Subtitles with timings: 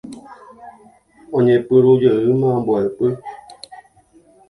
[1.35, 3.07] Oñepyrũjeýma mbo'epy.